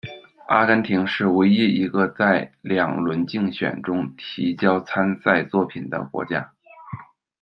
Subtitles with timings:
[0.47, 6.53] 阿根廷是唯一一个在两轮竞选中提交参赛作品的国家。